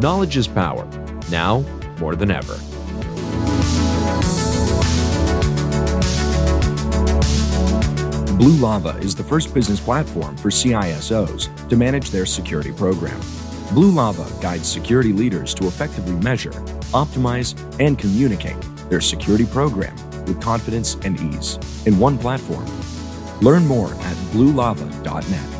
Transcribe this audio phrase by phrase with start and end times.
[0.00, 0.86] Knowledge is power,
[1.30, 1.60] now
[1.98, 2.56] more than ever.
[8.36, 13.20] Blue Lava is the first business platform for CISOs to manage their security program.
[13.72, 16.50] Blue Lava guides security leaders to effectively measure,
[16.92, 22.66] optimize, and communicate their security program with confidence and ease in one platform.
[23.40, 25.51] Learn more at bluelava.net.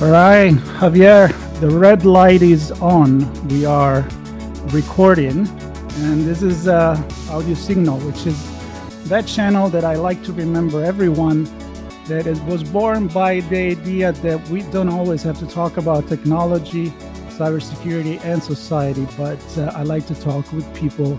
[0.00, 1.28] All right, Javier,
[1.60, 3.30] the red light is on.
[3.48, 4.00] We are
[4.68, 5.46] recording,
[5.96, 6.96] and this is uh,
[7.28, 8.38] audio signal, which is
[9.10, 11.44] that channel that I like to remember everyone
[12.06, 16.08] that it was born by the idea that we don't always have to talk about
[16.08, 16.88] technology,
[17.36, 21.18] cybersecurity, and society, but uh, I like to talk with people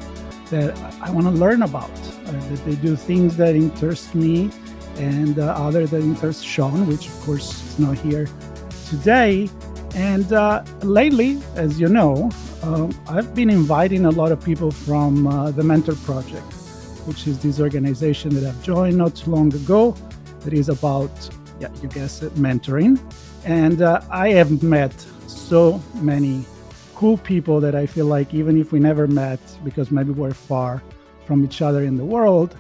[0.50, 1.92] that I want to learn about.
[1.92, 4.50] Uh, that they do things that interest me
[4.98, 8.28] and uh, other that interest Sean, which of course is not here
[8.92, 9.50] today.
[9.95, 12.30] And uh, lately, as you know,
[12.64, 16.52] um, I've been inviting a lot of people from uh, the Mentor Project,
[17.08, 19.95] which is this organization that I've joined not too long ago.
[20.42, 21.12] That is about,
[21.59, 23.00] yeah, you guess it, mentoring.
[23.45, 24.94] And uh, I have met
[25.28, 26.45] so many
[26.95, 30.81] cool people that I feel like even if we never met, because maybe we're far
[31.25, 32.56] from each other in the world,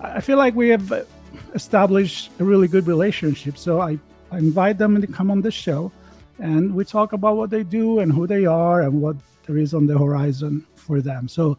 [0.00, 1.06] I feel like we have
[1.54, 3.56] established a really good relationship.
[3.56, 3.98] So I,
[4.32, 5.90] I invite them to come on the show
[6.38, 9.74] and we talk about what they do and who they are and what there is
[9.74, 11.28] on the horizon for them.
[11.28, 11.58] So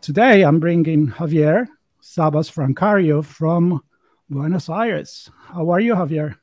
[0.00, 1.66] today I'm bringing Javier
[2.02, 3.82] Sabas Francario from
[4.28, 5.30] Buenos Aires.
[5.46, 6.36] How are you, Javier?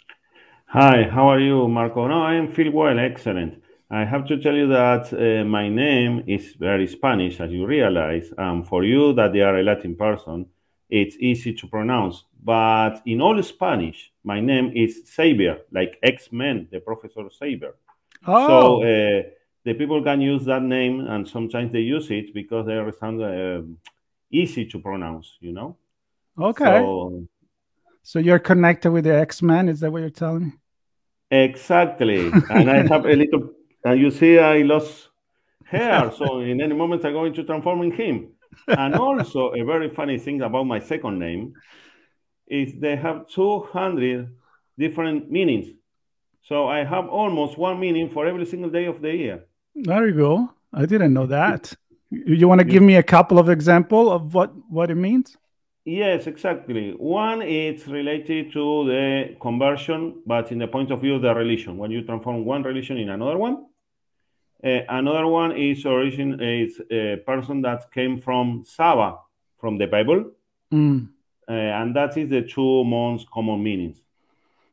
[0.68, 2.08] Hi, how are you, Marco?
[2.08, 3.64] No, I feel well, excellent.
[3.90, 8.34] I have to tell you that uh, my name is very Spanish, as you realize.
[8.38, 10.48] Um, for you, that they are a Latin person,
[10.90, 12.24] it's easy to pronounce.
[12.44, 17.76] But in all Spanish, my name is Xavier, like X Men, the Professor Xavier.
[18.26, 18.48] Oh.
[18.48, 19.24] So uh,
[19.64, 23.62] the people can use that name, and sometimes they use it because they sound uh,
[24.32, 25.38] easy to pronounce.
[25.42, 25.78] You know.
[26.40, 26.64] Okay.
[26.64, 27.28] So,
[28.04, 29.68] so you're connected with the X Men.
[29.68, 30.54] Is that what you're telling me?
[31.30, 32.28] Exactly.
[32.50, 33.52] and I have a little.
[33.84, 35.10] And you see, I lost
[35.66, 38.30] hair, so in any moment I'm going to transform in him.
[38.68, 41.54] And also, a very funny thing about my second name
[42.48, 44.30] is they have 200
[44.78, 45.68] different meanings.
[46.44, 49.46] So I have almost one meaning for every single day of the year.
[49.76, 50.50] There you go.
[50.74, 51.74] I didn't know that.
[52.10, 55.36] You want to give me a couple of example of what what it means?
[55.84, 56.92] Yes, exactly.
[56.98, 61.78] One is related to the conversion, but in the point of view of the religion,
[61.78, 63.66] when you transform one religion in another one.
[64.64, 69.20] Uh, another one is origin is a person that came from Saba,
[69.60, 70.32] from the Bible.
[70.74, 71.10] Mm
[71.50, 74.02] uh, and that is the two most common meanings.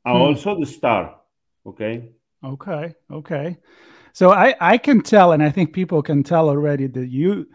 [0.05, 0.23] And hmm.
[0.23, 1.17] also the star.
[1.67, 2.09] Okay.
[2.43, 2.95] Okay.
[3.11, 3.59] Okay.
[4.13, 7.47] So I I can tell, and I think people can tell already that you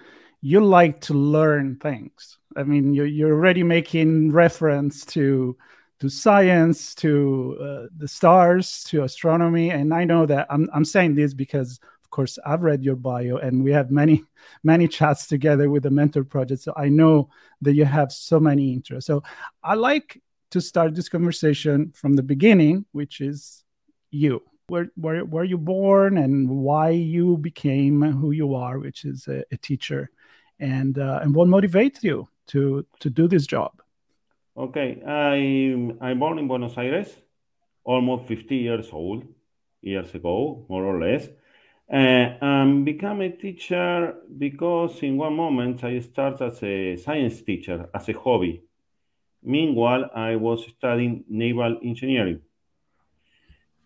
[0.41, 2.37] you like to learn things.
[2.55, 5.57] I mean, you're you're already making reference to
[5.99, 11.15] to science, to uh, the stars, to astronomy, and I know that I'm I'm saying
[11.15, 14.23] this because course i've read your bio and we have many
[14.63, 17.29] many chats together with the mentor project so i know
[17.61, 19.07] that you have so many interests.
[19.07, 19.23] So
[19.63, 20.21] i like
[20.51, 23.63] to start this conversation from the beginning which is
[24.11, 24.41] you.
[24.67, 29.43] Where where were you born and why you became who you are which is a,
[29.51, 30.09] a teacher
[30.59, 33.71] and uh, and what motivates you to to do this job.
[34.57, 35.35] Okay i
[36.05, 37.09] i'm born in buenos aires
[37.83, 39.23] almost 50 years old
[39.81, 41.27] years ago more or less
[41.91, 41.95] uh,
[42.41, 48.07] and become a teacher because in one moment I started as a science teacher, as
[48.09, 48.63] a hobby.
[49.41, 52.41] Meanwhile, I was studying naval engineering.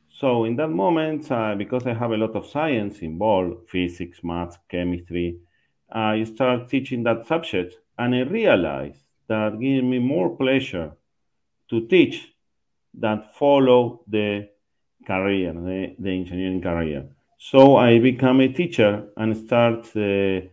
[0.10, 4.58] So in that moment, uh, because I have a lot of science involved, physics, math,
[4.70, 5.40] chemistry,
[5.92, 10.92] I started teaching that subject and I realized that gave me more pleasure
[11.70, 12.34] to teach
[12.94, 14.50] than follow the
[15.06, 17.13] career, the, the engineering career.
[17.38, 20.48] So I become a teacher and start uh,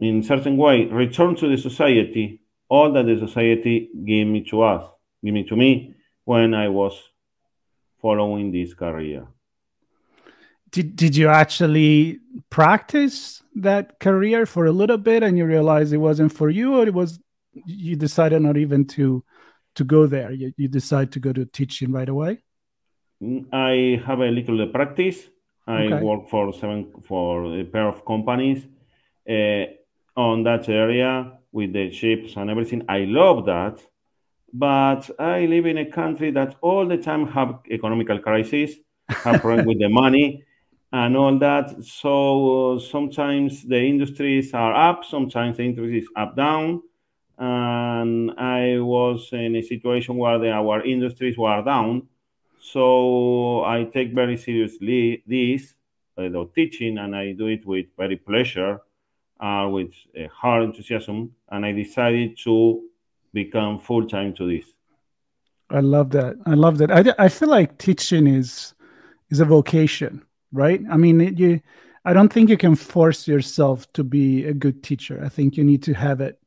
[0.00, 4.88] in certain way return to the society all that the society gave me to us,
[5.24, 5.94] give me to me,
[6.24, 7.00] when I was
[8.00, 9.26] following this career.
[10.70, 12.18] Did, did you actually
[12.50, 16.86] practice that career for a little bit and you realized it wasn't for you or
[16.86, 17.18] it was
[17.64, 19.24] you decided not even to
[19.74, 22.38] to go there you, you decide to go to teaching right away
[23.22, 25.28] mm, i have a little practice
[25.66, 26.02] i okay.
[26.02, 28.66] work for seven for a pair of companies
[29.28, 29.64] uh,
[30.16, 33.78] on that area with the ships and everything i love that
[34.52, 38.76] but i live in a country that all the time have economical crisis
[39.08, 40.44] have problem with the money
[40.92, 41.82] and all that.
[41.82, 46.82] So sometimes the industries are up, sometimes the industry is up down.
[47.38, 52.08] And I was in a situation where the, our industries were down.
[52.72, 55.74] So I take very seriously this
[56.18, 58.80] uh, teaching, and I do it with very pleasure,
[59.40, 61.32] uh, with uh, hard enthusiasm.
[61.50, 62.82] And I decided to
[63.32, 64.66] become full time to this.
[65.70, 66.36] I love that.
[66.46, 66.90] I love that.
[66.90, 68.74] I, I feel like teaching is
[69.30, 70.22] is a vocation
[70.52, 70.80] right?
[70.90, 71.60] I mean, it, you,
[72.04, 75.20] I don't think you can force yourself to be a good teacher.
[75.24, 76.40] I think you need to have it,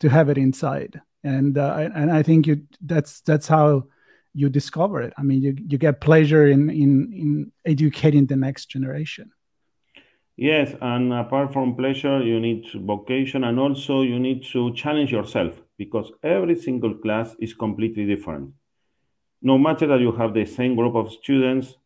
[0.00, 3.84] to have it inside, and uh, and I think you that's that's how
[4.34, 5.12] you discover it.
[5.18, 9.30] I mean, you you get pleasure in in in educating the next generation.
[10.36, 15.60] Yes, and apart from pleasure, you need vocation, and also you need to challenge yourself
[15.76, 18.50] because every single class is completely different.
[19.42, 21.76] No matter that you have the same group of students,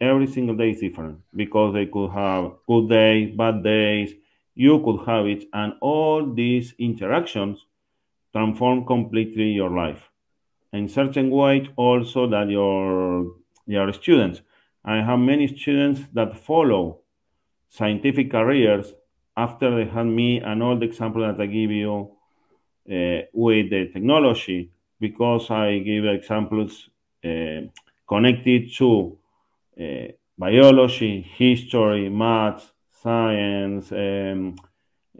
[0.00, 4.12] every single day is different because they could have good days, bad days,
[4.54, 7.64] you could have it, and all these interactions
[8.32, 10.10] transform completely your life.
[10.76, 13.34] In certain way, also that your
[13.66, 14.42] your students.
[14.84, 17.00] I have many students that follow
[17.68, 18.92] scientific careers
[19.36, 22.12] after they had me and all the example that I give you
[22.88, 24.70] uh, with the technology
[25.00, 26.88] because I give examples
[27.24, 27.62] uh,
[28.08, 29.18] connected to
[29.80, 34.56] uh, biology, history, math, science, um,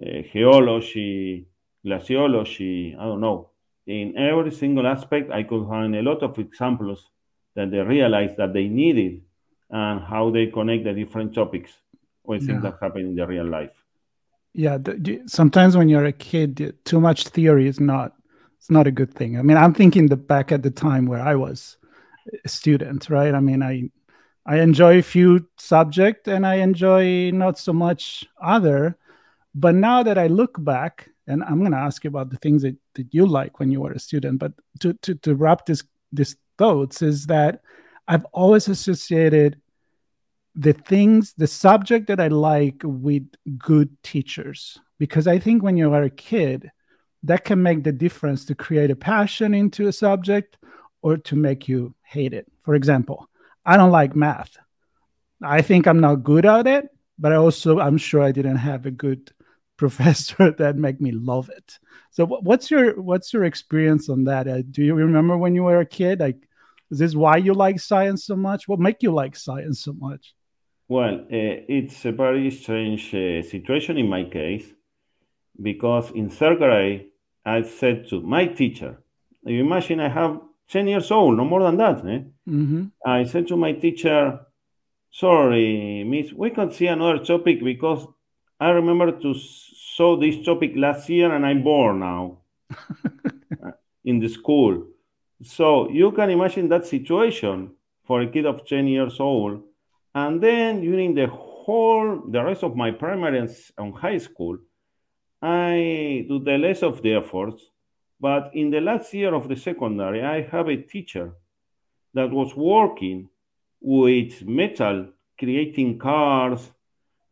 [0.01, 1.49] uh, geology,
[1.85, 3.51] glaciology, I don't know.
[3.87, 7.09] In every single aspect, I could find a lot of examples
[7.55, 9.23] that they realized that they needed
[9.71, 11.73] and how they connect the different topics
[12.25, 12.49] with yeah.
[12.49, 13.71] things that happen in the real life.
[14.53, 18.15] Yeah, the, sometimes when you're a kid, too much theory is not
[18.59, 19.39] it's not a good thing.
[19.39, 21.77] I mean, I'm thinking the back at the time where I was
[22.45, 23.35] a student, right?
[23.35, 23.91] I mean, I
[24.47, 28.97] I enjoy a few subject and I enjoy not so much other.
[29.55, 32.63] But now that I look back, and I'm going to ask you about the things
[32.63, 35.83] that, that you like when you were a student, but to, to, to wrap this,
[36.13, 37.63] this thoughts is that
[38.07, 39.61] I've always associated
[40.55, 43.29] the things, the subject that I like with
[43.59, 44.79] good teachers.
[44.99, 46.71] Because I think when you are a kid,
[47.25, 50.59] that can make the difference to create a passion into a subject
[51.03, 52.47] or to make you hate it.
[52.63, 53.29] For example,
[53.65, 54.57] I don't like math.
[55.43, 56.89] I think I'm not good at it,
[57.19, 59.33] but I also I'm sure I didn't have a good
[59.77, 61.79] professor that make me love it.
[62.11, 64.49] So what's your what's your experience on that?
[64.49, 66.21] Uh, do you remember when you were a kid?
[66.21, 66.49] Like,
[66.91, 68.69] is this why you like science so much?
[68.69, 70.35] What make you like science so much?
[70.89, 74.67] Well, uh, it's a very strange uh, situation in my case
[75.61, 77.07] because in third grade
[77.45, 79.03] I said to my teacher,
[79.45, 81.99] "You imagine I have 10 years old, no more than that.
[81.99, 82.21] Eh?
[82.49, 82.85] Mm-hmm.
[83.05, 84.41] I said to my teacher,
[85.11, 88.07] Sorry, miss, we can see another topic because
[88.61, 89.35] I remember to
[89.97, 92.39] saw this topic last year and I'm bored now
[94.05, 94.87] in the school.
[95.43, 97.71] So you can imagine that situation
[98.05, 99.63] for a kid of 10 years old.
[100.15, 104.59] And then during the whole, the rest of my primary and high school,
[105.43, 107.63] I do the less of the efforts
[108.21, 111.35] but in the last year of the secondary, I have a teacher
[112.15, 113.29] that was working
[113.81, 116.73] with metal, creating cars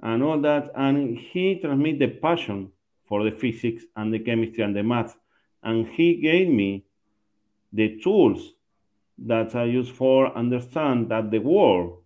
[0.04, 0.70] and all that.
[0.76, 2.70] And he transmitted the passion
[3.06, 5.16] for the physics and the chemistry and the math.
[5.64, 6.84] And he gave me
[7.73, 8.52] the tools
[9.18, 12.02] that I use for understand that the world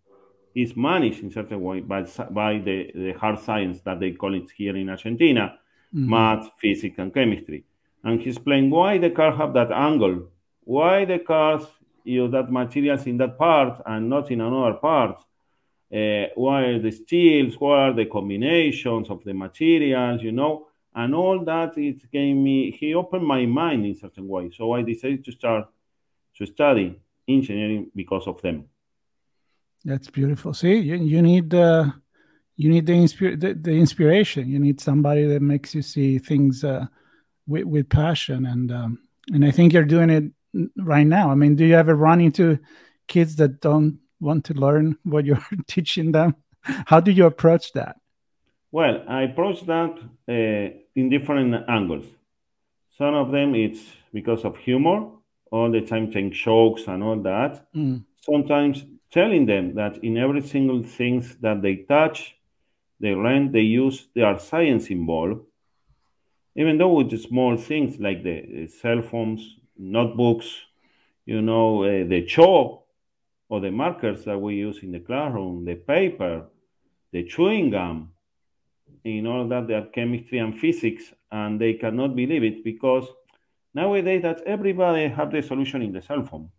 [0.55, 4.51] is managed in certain way by, by the, the hard science that they call it
[4.57, 5.59] here in Argentina,
[5.95, 6.09] mm-hmm.
[6.09, 7.65] math, physics, and chemistry
[8.05, 10.29] and he explained why the car have that angle,
[10.65, 11.65] why the cars
[12.05, 15.21] use that materials in that part and not in another part,
[15.95, 21.45] uh, why the steels, what are the combinations of the materials, you know, and all
[21.45, 24.51] that it gave me, he opened my mind in certain way.
[24.57, 25.69] So I decided to start
[26.37, 28.65] to study engineering because of them.
[29.85, 30.55] That's beautiful.
[30.55, 31.87] See, you, you need uh,
[32.57, 34.49] you need the, the, the inspiration.
[34.49, 36.87] You need somebody that makes you see things uh,
[37.47, 38.99] with, with passion and um,
[39.33, 40.25] and I think you're doing it
[40.77, 41.31] right now?
[41.31, 42.59] I mean, do you ever run into
[43.07, 46.37] kids that don't want to learn what you're teaching them?
[46.63, 47.97] How do you approach that?
[48.71, 49.99] Well, I approach that
[50.29, 52.05] uh, in different angles.
[52.97, 53.81] Some of them it's
[54.13, 55.07] because of humor,
[55.51, 57.73] all the time saying jokes and all that.
[57.75, 58.05] Mm.
[58.21, 62.37] Sometimes telling them that in every single things that they touch,
[63.01, 65.41] they learn, they use, there are science involved.
[66.57, 70.53] Even though with small things like the cell phones, notebooks,
[71.25, 72.85] you know, uh, the chalk
[73.49, 76.45] or the markers that we use in the classroom, the paper,
[77.13, 78.11] the chewing gum,
[79.05, 83.07] in all that they are chemistry and physics, and they cannot believe it because
[83.75, 86.51] nowadays that everybody have the solution in the cell phone.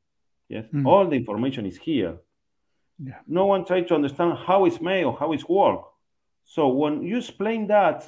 [0.48, 0.86] Yes, mm.
[0.86, 2.18] all the information is here.
[3.02, 3.20] Yeah.
[3.28, 5.82] No one tries to understand how it's made or how it's work.
[6.44, 8.04] So when you explain that,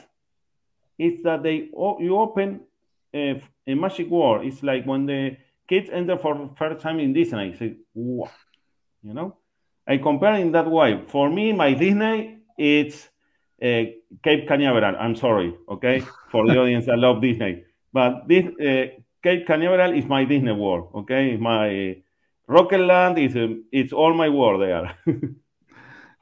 [0.97, 1.69] it's that they
[1.99, 2.61] you open
[3.13, 4.45] a, a magic world.
[4.45, 7.55] It's like when the kids enter for the first time in Disney.
[7.55, 8.29] Say, wow,
[9.03, 9.37] you know.
[9.87, 11.03] I compare in that way.
[11.07, 13.09] For me, my Disney, it's
[13.61, 13.83] uh,
[14.23, 14.95] Cape Canaveral.
[14.97, 20.05] I'm sorry, okay, for the audience that love Disney, but this uh, Cape Canaveral is
[20.05, 20.91] my Disney world.
[20.95, 21.97] Okay, my
[22.47, 24.95] Rocket Land is um, it's all my world there.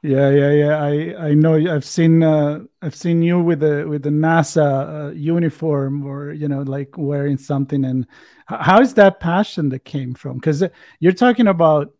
[0.02, 0.82] yeah, yeah, yeah.
[0.82, 1.56] I I know.
[1.56, 6.48] I've seen uh, I've seen you with the with the NASA uh, uniform, or you
[6.48, 7.84] know, like wearing something.
[7.84, 8.06] And
[8.46, 10.36] how is that passion that came from?
[10.36, 10.64] Because
[10.98, 11.92] you're talking about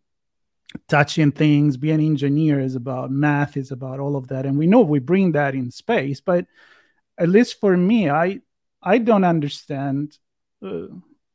[0.88, 4.46] touching things being an engineer is about math is about all of that.
[4.46, 6.46] And we know we bring that in space but
[7.20, 8.40] at least for me i
[8.82, 10.18] i don't understand
[10.64, 10.86] uh,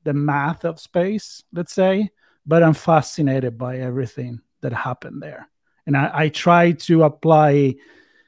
[0.04, 2.10] the math of space let's say
[2.46, 5.48] but i'm fascinated by everything that happened there.
[5.86, 7.76] And i, I try to apply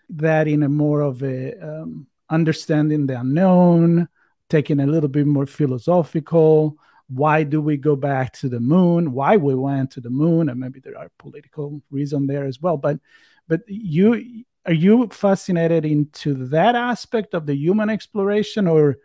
[0.10, 4.08] that in a more of a um, understanding the unknown
[4.50, 6.78] taking a little bit more philosophical
[7.10, 9.14] why do we go back to the moon?
[9.14, 10.50] Why we went to the moon?
[10.50, 12.78] And maybe there are political reason there as well.
[12.78, 13.00] But
[13.48, 18.98] but you are you fascinated into that aspect of the human exploration or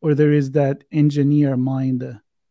[0.00, 2.02] or there is that engineer mind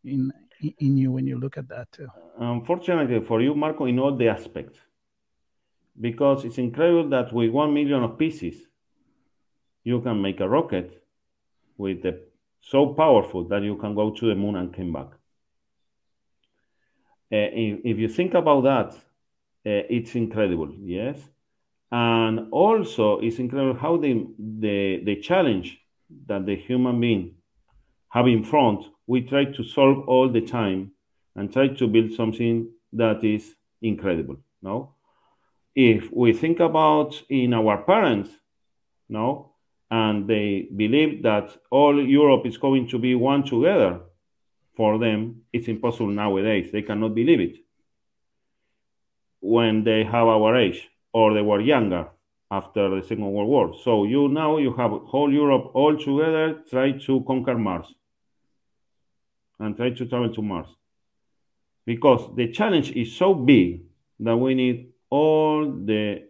[0.04, 0.32] in
[0.78, 2.08] in you when you look at that too?
[2.38, 4.78] Unfortunately for you marco in all the aspects.
[6.00, 8.54] Because it's incredible that with one million of pieces
[9.82, 11.02] you can make a rocket
[11.78, 12.20] with the
[12.60, 15.08] so powerful that you can go to the moon and come back.
[17.30, 21.18] Uh, if, if, you think about that, uh, it's incredible, yes.
[21.90, 25.78] And also, it's incredible how the, the, the challenge
[26.26, 27.34] that the human being
[28.08, 30.92] have in front, we try to solve all the time
[31.36, 34.36] and try to build something that is incredible.
[34.62, 34.94] No,
[35.74, 38.30] if we think about in our parents,
[39.08, 39.52] no,
[39.90, 44.00] and they believe that all Europe is going to be one together.
[44.76, 46.70] For them, it's impossible nowadays.
[46.70, 47.56] They cannot believe it
[49.40, 52.08] when they have our age or they were younger
[52.50, 53.74] after the Second World War.
[53.82, 57.92] So you now you have whole Europe all together try to conquer Mars
[59.58, 60.68] and try to travel to Mars
[61.84, 63.82] because the challenge is so big
[64.20, 66.22] that we need all the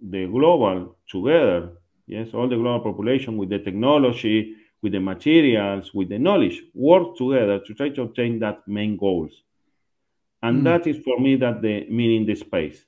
[0.00, 1.77] the global together
[2.08, 7.16] Yes, all the global population with the technology, with the materials, with the knowledge, work
[7.18, 9.42] together to try to obtain that main goals.
[10.42, 10.64] And mm.
[10.64, 12.82] that is for me that the meaning the space.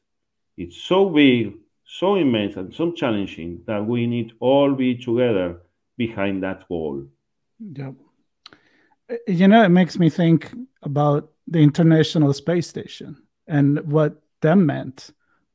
[0.57, 5.61] It's so big, so immense, and so challenging that we need all be together
[5.99, 7.05] behind that goal.
[7.61, 7.93] Yeah.
[9.27, 10.51] You know, it makes me think
[10.83, 15.11] about the International Space Station and what that meant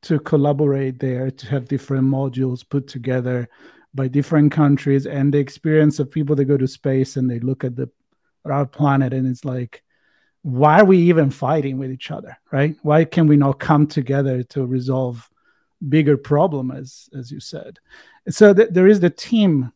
[0.06, 3.50] to collaborate there to have different modules put together
[3.96, 7.64] by different countries and the experience of people that go to space and they look
[7.64, 7.90] at the
[8.46, 9.82] our planet and it's like
[10.44, 12.76] why are we even fighting with each other right?
[12.84, 15.28] Why can we not come together to resolve
[15.90, 17.80] bigger problem as as you said?
[18.30, 19.72] So th- there is the team.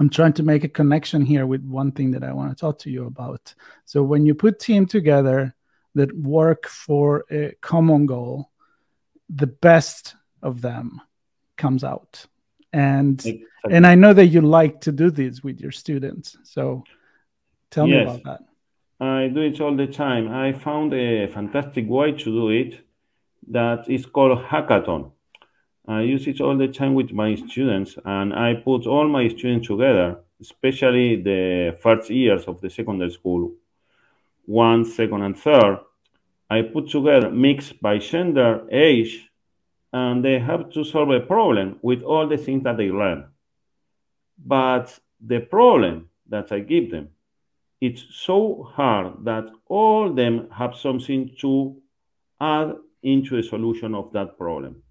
[0.00, 2.78] I'm trying to make a connection here with one thing that i want to talk
[2.80, 3.54] to you about.
[3.84, 5.54] So when you put team together
[5.94, 8.50] that work for a common goal
[9.28, 11.00] the best of them
[11.56, 12.26] comes out.
[12.72, 13.44] And exactly.
[13.70, 16.36] and i know that you like to do this with your students.
[16.44, 16.84] So
[17.70, 17.96] tell yes.
[17.96, 18.40] me about that.
[18.98, 20.28] I do it all the time.
[20.28, 22.80] I found a fantastic way to do it
[23.48, 25.12] that is called hackathon.
[25.88, 29.68] I use it all the time with my students and i put all my students
[29.68, 33.52] together especially the first years of the secondary school
[34.46, 35.78] one second and third
[36.48, 39.28] I put together mixed by gender, age,
[39.92, 43.26] and they have to solve a problem with all the things that they learn.
[44.38, 47.10] But the problem that I give them
[47.80, 51.76] it's so hard that all them have something to
[52.40, 54.82] add into the solution of that problem.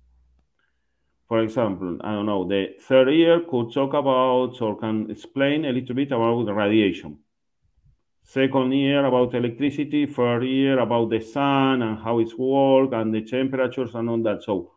[1.27, 5.71] For example, I don't know, the third year could talk about or can explain a
[5.71, 7.17] little bit about radiation.
[8.27, 13.21] Second year about electricity, third year about the sun and how it's work and the
[13.21, 14.41] temperatures and all that.
[14.41, 14.71] So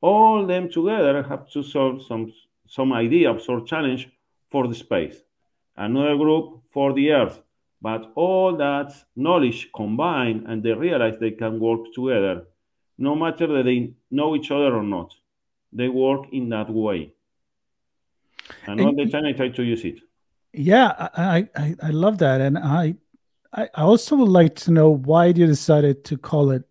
[0.00, 2.32] all them together have to solve some
[2.66, 4.08] some idea of sort challenge
[4.50, 5.22] for the space.
[5.76, 7.40] Another group for the earth.
[7.80, 12.48] But all that knowledge combined and they realize they can work together,
[12.98, 15.14] no matter that they know each other or not.
[15.72, 17.14] They work in that way.
[18.66, 20.00] And, and all the time I try to use it.
[20.52, 22.40] Yeah, I, I, I love that.
[22.40, 22.94] And I
[23.52, 26.64] I also would like to know why you decided to call it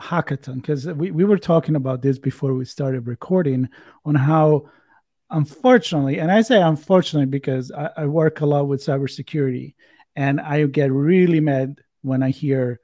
[0.00, 3.68] hackathon because we, we were talking about this before we started recording
[4.04, 4.70] on how
[5.30, 9.74] unfortunately and i say unfortunately because I, I, work a lot with cybersecurity
[10.14, 12.78] and i get really mad when i hear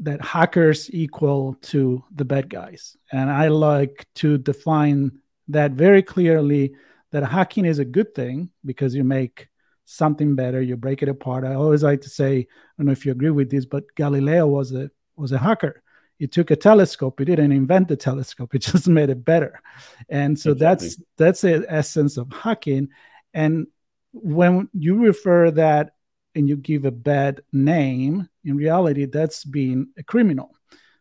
[0.00, 5.12] that hackers equal to the bad guys and i like to define
[5.48, 6.74] that very clearly
[7.16, 9.48] that hacking is a good thing because you make
[9.86, 11.44] something better you break it apart.
[11.44, 12.46] I always like to say i
[12.76, 15.82] don't know if you agree with this but galileo was a was a hacker.
[16.18, 19.62] He took a telescope he didn't invent the telescope he just made it better.
[20.10, 20.88] And so exactly.
[20.88, 22.88] that's that's the essence of hacking.
[23.32, 23.68] And
[24.12, 25.92] when you refer that
[26.34, 30.54] and you give a bad name in reality that's being a criminal.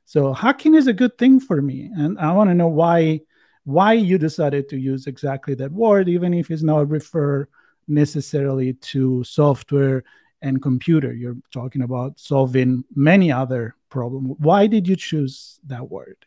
[0.05, 3.19] So hacking is a good thing for me and i want to know why
[3.65, 7.47] why you decided to use exactly that word even if it's not refer
[7.87, 10.03] necessarily to software
[10.41, 11.11] and computer.
[11.11, 14.35] You're talking about solving many other problems.
[14.39, 16.17] Why did you choose that word?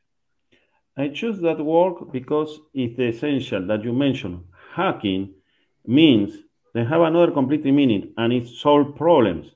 [0.97, 4.43] I choose that word because it's essential that you mentioned
[4.75, 5.35] hacking
[5.87, 6.37] means
[6.75, 9.47] they have another complete meaning and it's solve problems.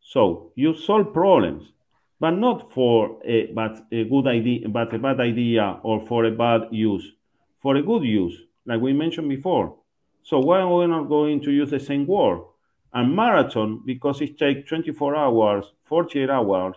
[0.00, 1.72] So you solve problems
[2.20, 6.30] but not for a but a good idea but a bad idea or for a
[6.30, 7.12] bad use
[7.60, 9.76] for a good use like we mentioned before
[10.26, 12.40] so why are we not going to use the same word?
[12.92, 16.74] And marathon, because it takes 24 hours, 48 hours,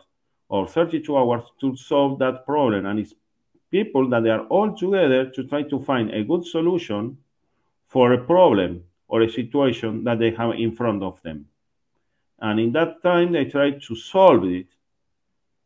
[0.49, 2.85] or 32 hours to solve that problem.
[2.85, 3.15] And it's
[3.71, 7.17] people that they are all together to try to find a good solution
[7.87, 11.47] for a problem or a situation that they have in front of them.
[12.39, 14.67] And in that time, they try to solve it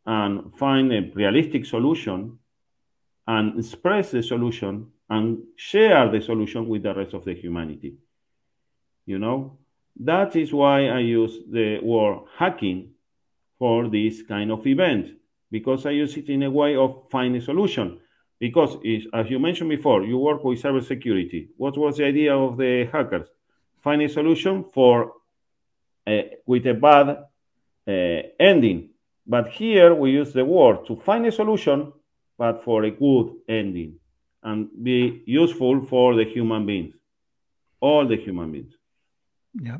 [0.06, 2.38] and find a realistic solution
[3.26, 7.94] and express the solution and share the solution with the rest of the humanity.
[9.06, 9.58] You know,
[10.00, 12.90] that is why I use the word hacking
[13.58, 15.08] for this kind of event
[15.50, 18.00] because I use it in a way of finding a solution.
[18.40, 18.76] Because,
[19.12, 21.48] as you mentioned before, you work with cybersecurity.
[21.56, 23.28] What was the idea of the hackers?
[23.82, 25.12] Find a solution for
[26.06, 27.08] uh, with a bad
[27.86, 28.90] uh, ending.
[29.26, 31.92] But here we use the word to find a solution,
[32.36, 33.98] but for a good ending
[34.42, 36.94] and be useful for the human beings,
[37.80, 38.74] all the human beings.
[39.54, 39.78] Yeah.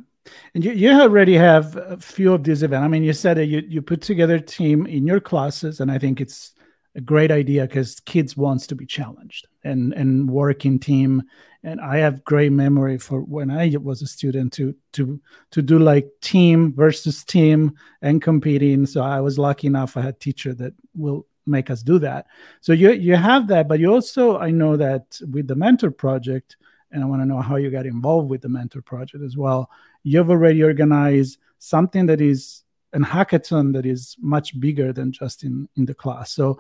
[0.54, 2.84] And you, you already have a few of these events.
[2.84, 5.90] I mean, you said that you, you put together a team in your classes, and
[5.90, 6.54] I think it's
[6.94, 11.22] a great idea because kids wants to be challenged and and work in team.
[11.64, 15.78] And I have great memory for when I was a student to to to do
[15.78, 17.72] like team versus team
[18.02, 18.84] and competing.
[18.84, 22.26] So I was lucky enough I had teacher that will make us do that.
[22.60, 26.56] So you you have that, but you also I know that with the mentor project,
[26.90, 29.70] and I want to know how you got involved with the mentor project as well.
[30.02, 35.66] You've already organized something that is an hackathon that is much bigger than just in
[35.76, 36.32] in the class.
[36.32, 36.58] So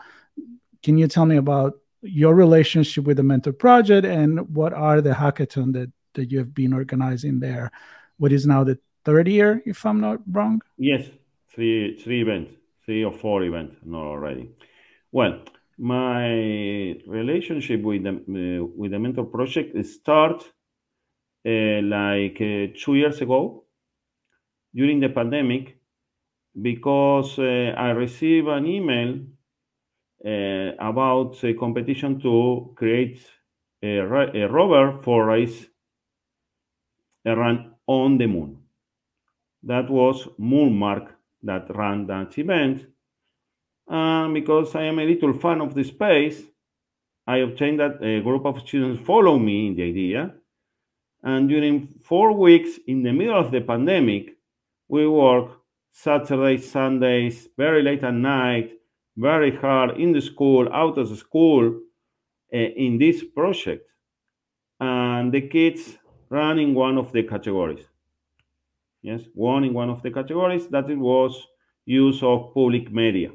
[0.82, 5.10] can you tell me about your relationship with the mentor project and what are the
[5.10, 7.70] hackathon that that you have been organizing there?
[8.18, 10.60] What is now the third year, if I'm not wrong?
[10.78, 11.08] Yes,
[11.54, 12.52] three three events,
[12.84, 14.50] three or four events, not already.
[15.10, 15.40] Well,
[15.78, 16.28] my
[17.06, 20.42] relationship with the uh, with the mentor project start
[21.46, 23.64] uh, like uh, two years ago
[24.74, 25.78] during the pandemic
[26.60, 29.18] because uh, I received an email
[30.24, 33.20] Uh, about a competition to create
[33.82, 35.66] a, a rover for race
[37.26, 38.58] a run on the moon.
[39.62, 41.08] That was Moonmark
[41.42, 42.86] that ran that event
[43.88, 46.42] and because I am a little fan of the space,
[47.26, 50.34] I obtained that a group of students follow me in the idea.
[51.22, 54.36] And during four weeks in the middle of the pandemic,
[54.88, 55.60] we work
[55.92, 58.72] Saturdays, Sundays, very late at night,
[59.16, 61.80] very hard in the school, out of the school,
[62.52, 63.88] uh, in this project.
[64.80, 65.98] And the kids
[66.28, 67.84] run in one of the categories.
[69.02, 71.46] Yes, one in one of the categories that it was
[71.84, 73.30] use of public media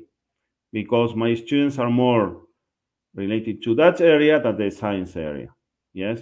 [0.71, 2.41] because my students are more
[3.13, 5.49] related to that area than the science area.
[5.93, 6.21] Yes.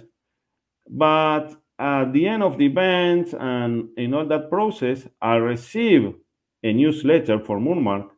[0.88, 6.14] But at the end of the event and in all that process, I received
[6.62, 8.10] a newsletter for Moonmark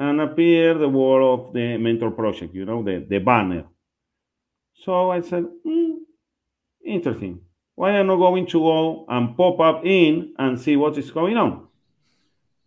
[0.00, 3.64] and appear the word of the mentor project, you know, the, the banner.
[4.72, 5.96] So I said, hmm,
[6.82, 7.40] interesting.
[7.74, 11.10] Why am I not going to go and pop up in and see what is
[11.10, 11.68] going on?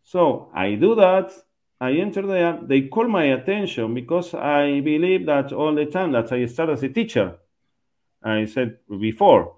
[0.03, 1.31] So I do that.
[1.81, 2.59] I enter there.
[2.61, 6.83] They call my attention because I believe that all the time that I start as
[6.83, 7.37] a teacher,
[8.23, 9.55] I said before,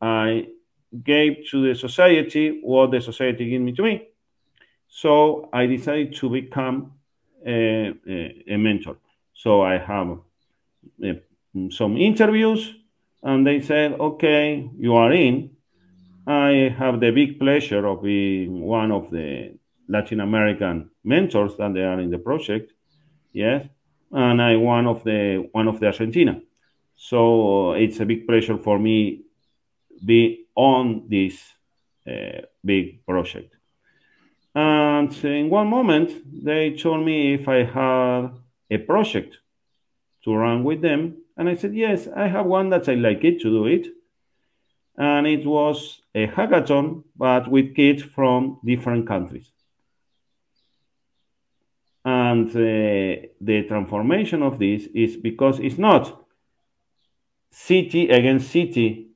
[0.00, 0.48] I
[1.04, 4.08] gave to the society what the society gave me to me.
[4.88, 6.97] So I decided to become
[7.46, 7.94] a,
[8.48, 8.96] a, mentor.
[9.34, 10.18] So I have
[11.04, 11.12] uh,
[11.70, 12.74] some interviews,
[13.22, 15.50] and they said, okay, you are in.
[16.26, 21.82] I have the big pleasure of being one of the Latin American mentors that they
[21.82, 22.72] are in the project.
[23.32, 23.66] Yes,
[24.12, 26.40] and I one of the one of the Argentina.
[26.96, 29.22] So it's a big pleasure for me
[30.04, 31.40] be on this
[32.06, 33.57] uh, big project.
[34.58, 36.10] And in one moment,
[36.44, 38.30] they told me if I had
[38.68, 39.36] a project
[40.24, 41.18] to run with them.
[41.36, 43.86] And I said, yes, I have one that I like it to do it.
[44.96, 49.48] And it was a hackathon, but with kids from different countries.
[52.04, 56.20] And uh, the transformation of this is because it's not
[57.52, 59.10] city against city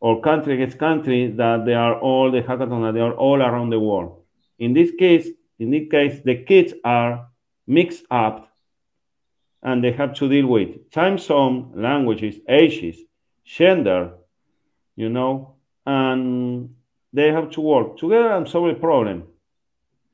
[0.00, 3.70] or country against country that they are all the hackathon that they are all around
[3.70, 4.19] the world
[4.60, 5.26] in this case,
[5.58, 7.28] in this case, the kids are
[7.66, 8.52] mixed up
[9.62, 12.96] and they have to deal with time zone, languages, ages,
[13.44, 14.12] gender,
[14.96, 16.74] you know, and
[17.12, 19.24] they have to work together and solve a problem.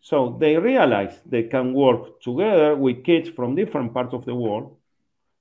[0.00, 4.76] So they realize they can work together with kids from different parts of the world.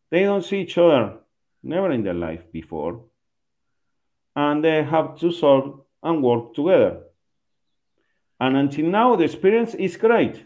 [0.09, 1.19] They don't see each other
[1.63, 3.01] never in their life before.
[4.35, 7.01] And they have to solve and work together.
[8.39, 10.45] And until now, the experience is great.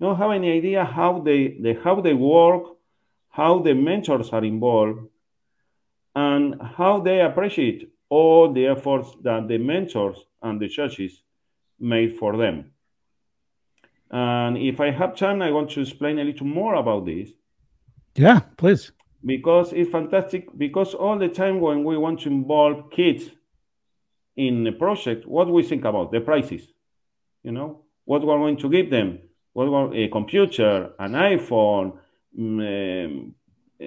[0.00, 2.64] Don't have any idea how they, they how they work,
[3.28, 5.08] how the mentors are involved,
[6.14, 11.22] and how they appreciate all the efforts that the mentors and the churches
[11.78, 12.72] made for them.
[14.10, 17.30] And if I have time, I want to explain a little more about this.
[18.14, 18.92] Yeah, please.
[19.24, 20.46] Because it's fantastic.
[20.56, 23.30] Because all the time when we want to involve kids
[24.36, 26.73] in a project, what we think about the prices
[27.44, 29.20] you know, what we're going to give them,
[29.52, 31.98] what we're, a computer, an iPhone,
[32.36, 33.34] um,
[33.80, 33.86] uh,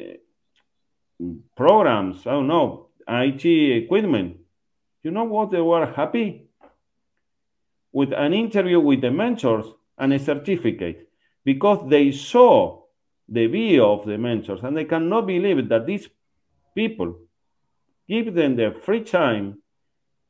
[1.55, 4.37] programs, I don't know, IT equipment.
[5.03, 5.51] You know what?
[5.51, 6.49] They were happy
[7.91, 9.65] with an interview with the mentors
[9.97, 11.09] and a certificate
[11.43, 12.83] because they saw
[13.27, 16.07] the view of the mentors and they cannot believe that these
[16.75, 17.17] people
[18.07, 19.57] give them their free time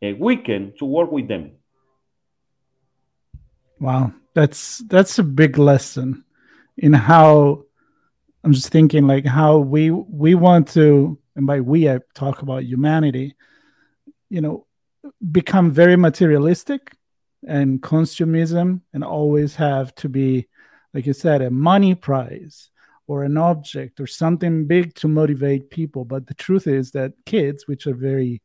[0.01, 1.51] a weekend to work with them
[3.79, 6.23] Wow, that's that's a big lesson
[6.77, 7.63] in how
[8.43, 12.63] I'm just thinking like how we we want to and by we I talk about
[12.63, 13.35] humanity,
[14.29, 14.65] you know,
[15.31, 16.91] become very materialistic
[17.47, 20.47] and consumism and always have to be
[20.93, 22.71] like you said a money prize
[23.05, 26.03] or an object or something big to motivate people.
[26.03, 28.41] But the truth is that kids which are very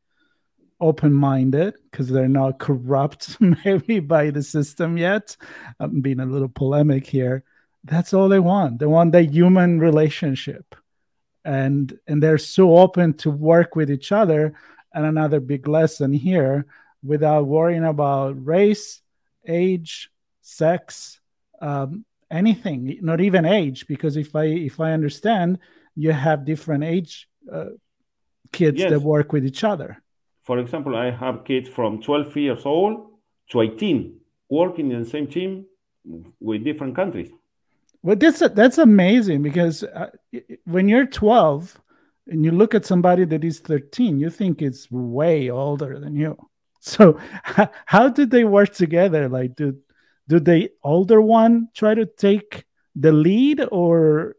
[0.83, 5.37] open minded because they're not corrupt maybe by the system yet.
[5.81, 7.45] I'm being a little polemic here.
[7.85, 8.79] That's all they want.
[8.79, 10.75] They want that human relationship.
[11.45, 14.55] And and they're so open to work with each other.
[14.95, 16.67] And another big lesson here
[17.03, 19.01] without worrying about race,
[19.47, 20.11] age,
[20.43, 21.21] sex,
[21.61, 25.59] um, anything, not even age, because if I if I understand,
[25.97, 27.71] you have different age uh,
[28.53, 28.91] kids yes.
[28.91, 30.03] that work with each other.
[30.43, 33.11] For example, I have kids from 12 years old
[33.51, 35.67] to 18 working in the same team
[36.41, 37.31] with different countries.
[38.03, 40.11] Well, that's that's amazing because uh,
[40.65, 41.81] when you're 12
[42.27, 46.37] and you look at somebody that is 13, you think it's way older than you.
[46.85, 47.17] So,
[47.87, 49.29] how did they work together?
[49.29, 49.79] Like, do
[50.27, 52.65] do the older one try to take
[52.97, 54.35] the lead, or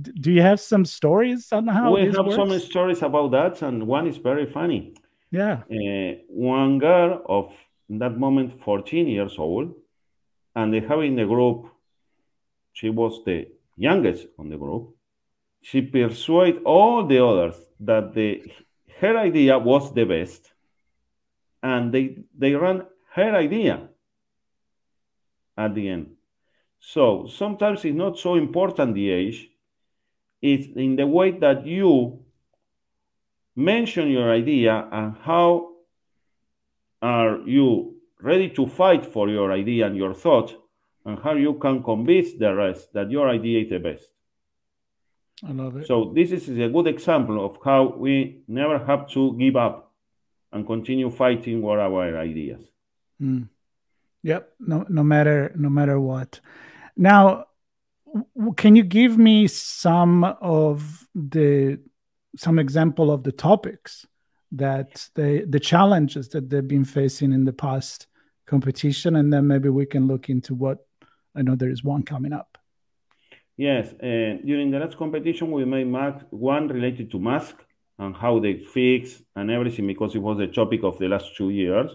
[0.00, 2.36] do you have some stories on how we have works?
[2.36, 4.94] some stories about that and one is very funny
[5.30, 7.52] yeah uh, one girl of
[7.88, 9.74] that moment 14 years old
[10.54, 11.66] and they have in the group
[12.72, 14.94] she was the youngest on the group
[15.62, 18.42] she persuaded all the others that the
[19.00, 20.52] her idea was the best
[21.62, 22.84] and they they ran
[23.14, 23.88] her idea
[25.56, 26.14] at the end.
[26.78, 29.50] So sometimes it's not so important the age,
[30.40, 32.24] it's in the way that you
[33.56, 35.72] mention your idea and how
[37.02, 40.54] are you ready to fight for your idea and your thought
[41.04, 44.04] and how you can convince the rest that your idea is the best.
[45.46, 45.86] I love it.
[45.86, 49.92] So this is a good example of how we never have to give up
[50.52, 52.62] and continue fighting for our ideas.
[53.20, 53.48] Mm.
[54.22, 54.54] Yep.
[54.60, 56.40] No, no matter no matter what.
[56.96, 57.46] Now,
[58.56, 61.78] can you give me some of the
[62.36, 64.06] some example of the topics
[64.52, 68.06] that they the challenges that they've been facing in the past
[68.46, 70.78] competition, and then maybe we can look into what
[71.34, 72.58] I know there is one coming up.
[73.56, 75.92] Yes, uh, during the last competition, we made
[76.30, 77.56] one related to mask
[77.98, 81.50] and how they fix and everything because it was the topic of the last two
[81.50, 81.90] years.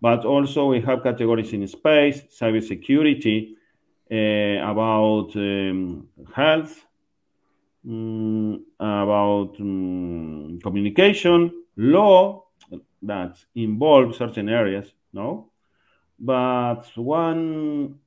[0.00, 3.56] But also we have categories in space, cybersecurity, uh,
[4.12, 6.84] about um, health,
[7.88, 12.44] um, about um, communication, law
[13.02, 15.50] that involve certain areas, no?
[16.18, 17.98] But one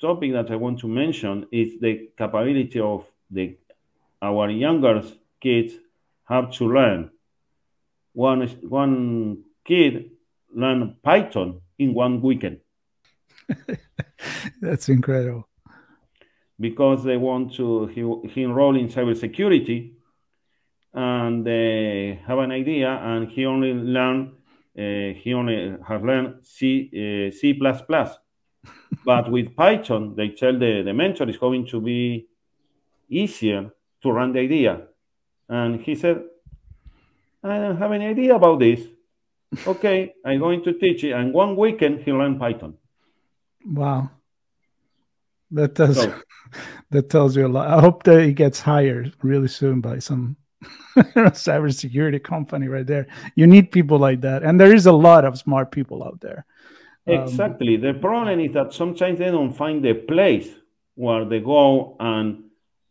[0.00, 3.56] topic that I want to mention is the capability of the
[4.22, 5.02] our younger
[5.40, 5.74] kids
[6.24, 7.10] have to learn.
[8.12, 10.10] One one kid
[10.54, 12.60] learned Python in one weekend.
[14.60, 15.48] That's incredible.
[16.58, 19.92] Because they want to he, he enroll in cybersecurity
[20.92, 24.32] and they have an idea and he only learned
[24.78, 27.82] uh, he only has learned C uh, C plus
[29.04, 32.26] but with Python, they tell the, the mentor it's going to be
[33.08, 33.70] easier
[34.02, 34.82] to run the idea.
[35.48, 36.22] And he said,
[37.42, 38.80] I don't have any idea about this.
[39.66, 41.12] okay, I'm going to teach it.
[41.12, 42.74] And one weekend, he learned Python.
[43.66, 44.10] Wow.
[45.50, 46.14] That does so,
[46.90, 47.68] that tells you a lot.
[47.68, 50.36] I hope that he gets hired really soon by some
[50.96, 53.06] cybersecurity company right there.
[53.34, 54.42] You need people like that.
[54.42, 56.44] And there is a lot of smart people out there.
[57.06, 57.76] Um, exactly.
[57.76, 60.48] Um, the problem is that sometimes they don't find the place
[60.94, 62.44] where they go and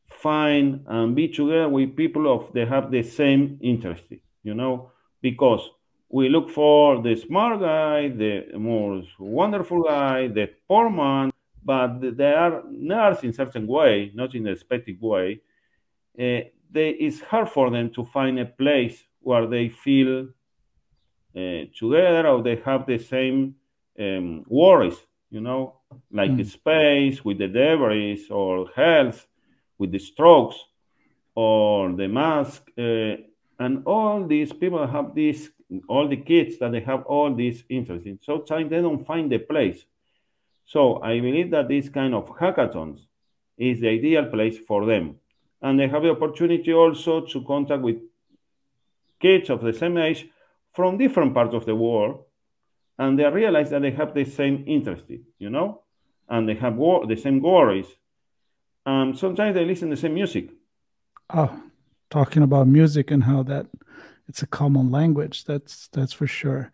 [0.07, 4.03] find and be together with people of they have the same interest,
[4.43, 4.91] you know,
[5.21, 5.69] because
[6.09, 11.31] we look for the smart guy, the most wonderful guy, the poor man,
[11.63, 15.41] but they are nerds in certain way, not in a expected way.
[16.17, 16.41] Uh,
[16.71, 20.27] they, it's hard for them to find a place where they feel
[21.35, 23.55] uh, together or they have the same
[23.99, 24.97] um, worries,
[25.29, 25.79] you know,
[26.11, 26.45] like mm.
[26.45, 29.27] space with the debris or health
[29.77, 30.57] with the strokes
[31.35, 32.69] or the mask.
[32.77, 33.15] Uh,
[33.59, 35.49] and all these people have this,
[35.87, 38.07] all the kids that they have all these interests.
[38.07, 39.85] In sometimes they don't find the place.
[40.69, 42.99] So I believe that this kind of hackathons
[43.57, 45.15] is the ideal place for them.
[45.63, 47.97] And they have the opportunity also to contact with
[49.19, 50.27] kids of the same age
[50.71, 52.25] from different parts of the world
[52.99, 55.05] and they realize that they have the same interest,
[55.39, 55.81] you know,
[56.29, 57.87] and they have war- the same worries.
[58.85, 60.49] Um, sometimes they listen to the same music.
[61.31, 61.63] Oh,
[62.11, 63.65] talking about music and how that
[64.27, 65.45] it's a common language.
[65.45, 66.71] That's that's for sure.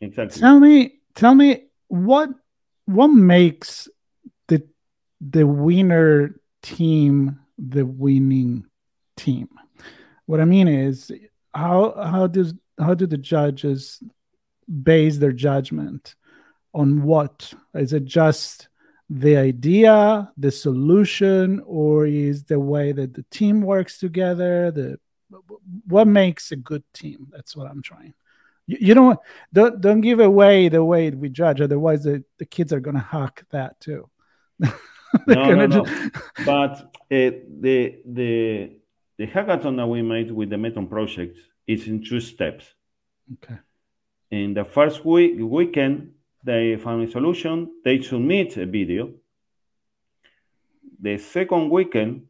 [0.00, 0.40] Exactly.
[0.40, 2.30] Tell me, tell me what
[2.86, 3.88] what makes
[4.48, 4.66] the
[5.20, 8.66] the winner team the winning
[9.16, 9.48] team.
[10.26, 11.12] What I mean is
[11.54, 14.02] how how does how do the judges
[14.82, 16.14] base their judgment
[16.74, 17.52] on what?
[17.74, 18.68] Is it just
[19.08, 24.70] the idea, the solution, or is the way that the team works together?
[24.70, 24.98] The
[25.86, 27.28] what makes a good team?
[27.32, 28.14] That's what I'm trying.
[28.66, 29.18] You, you don't
[29.52, 33.44] don't don't give away the way we judge, otherwise the, the kids are gonna hack
[33.50, 34.08] that too.
[34.60, 34.70] no,
[35.26, 35.84] no, no.
[36.44, 36.72] but
[37.10, 38.78] uh, the the
[39.18, 42.66] the hackathon that we made with the Mentor project is in two steps.
[43.34, 43.58] Okay
[44.30, 47.70] in the first week, weekend, they found a solution.
[47.84, 49.12] They submit a video.
[51.00, 52.26] The second weekend,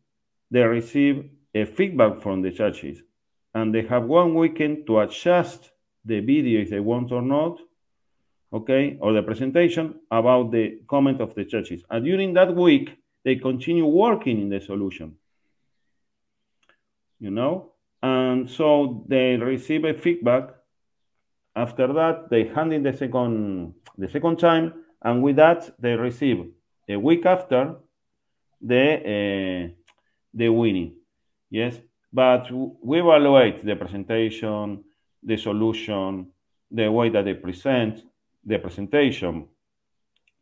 [0.51, 3.03] they receive a feedback from the judges,
[3.55, 5.71] and they have one weekend to adjust
[6.07, 7.59] the video if they want or not,
[8.53, 11.85] okay, or the presentation about the comment of the churches.
[11.91, 15.17] And during that week, they continue working in the solution.
[17.19, 20.51] You know, and so they receive a feedback
[21.57, 26.53] after that, they hand in the second the second time, and with that they receive
[26.87, 27.77] a week after
[28.61, 29.75] the uh,
[30.35, 30.97] the winning.
[31.49, 31.81] Yes,
[32.13, 34.85] but we evaluate the presentation,
[35.27, 36.29] the solution,
[36.71, 38.03] the way that they present,
[38.45, 39.47] the presentation,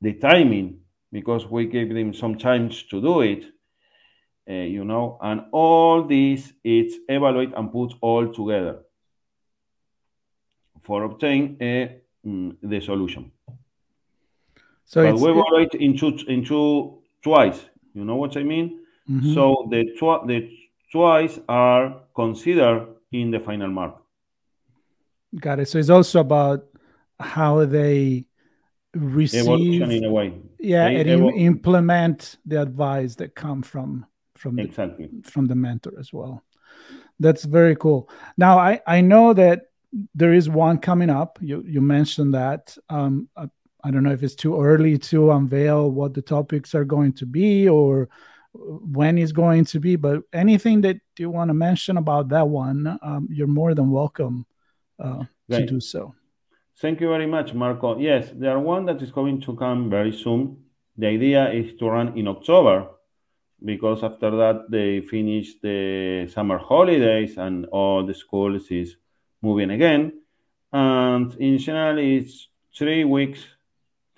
[0.00, 0.78] the timing,
[1.10, 3.44] because we gave them some time to do it,
[4.48, 8.80] uh, you know, and all this it's evaluate and put all together
[10.82, 13.32] for obtain a, mm, the solution.
[14.84, 17.64] So we evaluate in two, in two twice.
[17.94, 18.80] You know what I mean?
[19.10, 19.32] Mm-hmm.
[19.32, 20.50] So the tw- the
[20.92, 24.03] twice are considered in the final mark.
[25.40, 25.68] Got it.
[25.68, 26.66] So it's also about
[27.18, 28.26] how they
[28.94, 30.34] receive in a way.
[30.58, 35.08] Yeah, they and evo- implement the advice that come from from exactly.
[35.12, 36.42] the, from the mentor as well.
[37.20, 38.08] That's very cool.
[38.36, 39.66] Now I I know that
[40.14, 41.38] there is one coming up.
[41.40, 42.76] You you mentioned that.
[42.88, 43.48] Um, I,
[43.82, 47.26] I don't know if it's too early to unveil what the topics are going to
[47.26, 48.08] be or
[48.54, 52.98] when it's going to be, but anything that you want to mention about that one,
[53.02, 54.46] um, you're more than welcome
[54.98, 56.14] uh, to do so.
[56.78, 57.98] Thank you very much, Marco.
[57.98, 60.56] Yes, there are one that is going to come very soon.
[60.96, 62.88] The idea is to run in October
[63.64, 68.96] because after that they finish the summer holidays and all the schools is
[69.40, 70.12] moving again.
[70.72, 73.40] And in general, it's three weeks,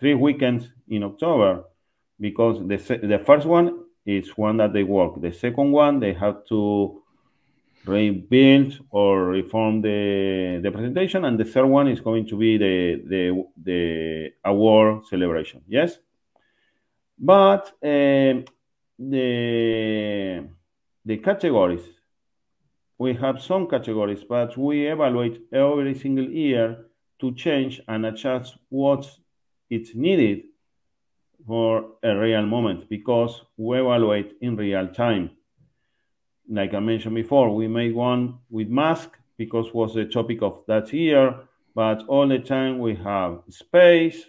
[0.01, 1.65] three weekends in October
[2.19, 5.21] because the, the first one is one that they work.
[5.21, 7.03] The second one, they have to
[7.87, 11.25] rebuild or reform the, the presentation.
[11.25, 15.63] And the third one is going to be the, the, the award celebration.
[15.69, 15.99] Yes?
[17.19, 18.43] But uh,
[18.99, 20.49] the,
[21.05, 21.85] the categories,
[22.99, 26.87] we have some categories, but we evaluate every single year
[27.21, 29.09] to change and adjust what
[29.71, 30.45] it's needed
[31.47, 35.31] for a real moment because we evaluate in real time.
[36.49, 40.93] Like I mentioned before, we made one with mask because was the topic of that
[40.93, 41.35] year,
[41.75, 44.25] but all the time we have space,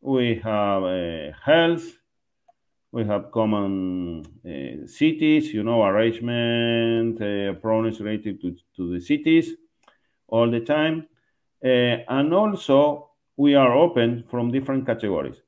[0.00, 1.84] we have uh, health,
[2.92, 9.54] we have common uh, cities, you know, arrangement, uh, problems related to, to the cities
[10.26, 11.06] all the time.
[11.62, 15.40] Uh, and also, we are open from different categories.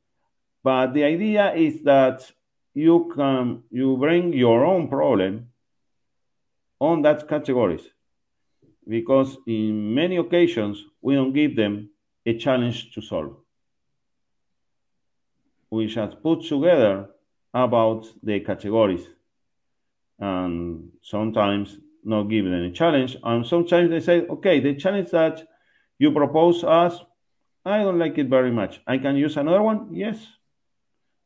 [0.62, 2.30] But the idea is that
[2.74, 5.48] you can you bring your own problem
[6.82, 7.84] on that categories
[8.88, 11.90] because in many occasions we don't give them
[12.26, 13.36] a challenge to solve.
[15.70, 17.08] We just put together
[17.54, 19.06] about the categories
[20.18, 25.46] and sometimes not give them a challenge and sometimes they say okay the challenge that
[25.98, 26.98] you propose us
[27.64, 30.18] i don't like it very much i can use another one yes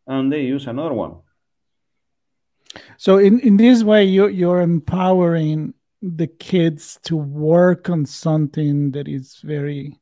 [0.07, 1.17] and they use another one.
[2.97, 9.09] So in, in this way, you you're empowering the kids to work on something that
[9.09, 9.99] is very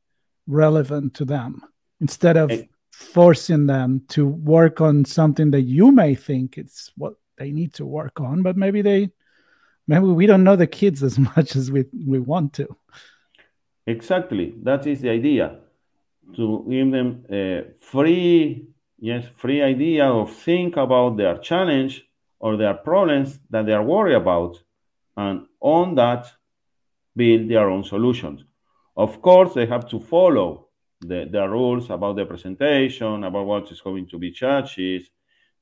[0.47, 1.63] relevant to them
[2.01, 2.53] instead of
[2.93, 7.87] forcing them to work on something that you may think it's what they need to
[7.87, 9.11] work on, but maybe they
[9.87, 12.69] maybe we don't know the kids as much as we, we want to.
[13.87, 14.55] Exactly.
[14.63, 15.59] That is the idea
[16.37, 22.07] to give them a free yes, free idea of think about their challenge
[22.45, 24.63] or their problems that they are worried about,
[25.17, 26.31] and on that
[27.17, 28.45] build their own solutions.
[28.95, 30.69] Of course, they have to follow
[31.01, 35.09] the, the rules about the presentation, about what is going to be judges,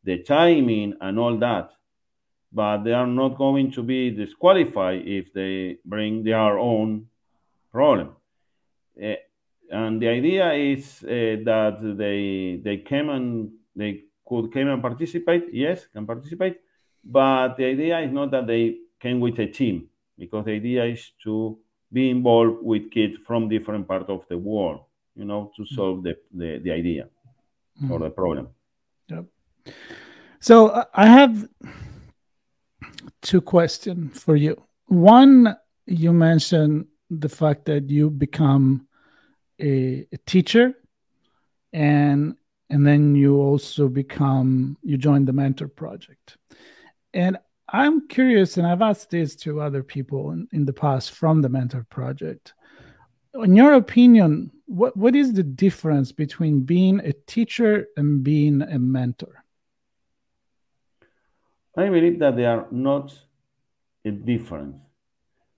[0.02, 1.70] the timing, and all that.
[2.52, 7.06] But they are not going to be disqualified if they bring their own
[7.70, 8.16] problem.
[9.00, 9.14] Uh,
[9.70, 15.44] and the idea is uh, that they they came and they could came and participate.
[15.52, 16.56] Yes, can participate,
[17.04, 19.88] but the idea is not that they came with a team
[20.18, 21.58] because the idea is to
[21.92, 24.80] be involved with kids from different parts of the world.
[25.14, 25.74] You know, to mm.
[25.74, 27.08] solve the the, the idea
[27.82, 27.90] mm.
[27.90, 28.48] or the problem.
[29.08, 29.26] Yep.
[30.40, 31.48] So uh, I have
[33.20, 34.60] two questions for you.
[34.86, 35.56] One,
[35.86, 38.86] you mentioned the fact that you become
[39.60, 40.74] a, a teacher
[41.72, 42.36] and
[42.70, 46.38] and then you also become you join the mentor project
[47.14, 47.38] and
[47.68, 51.48] i'm curious and i've asked this to other people in, in the past from the
[51.48, 52.54] mentor project
[53.34, 58.78] in your opinion what, what is the difference between being a teacher and being a
[58.78, 59.44] mentor
[61.76, 63.12] i believe that they are not
[64.04, 64.76] a difference